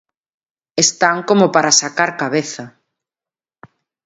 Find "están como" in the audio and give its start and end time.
0.85-1.45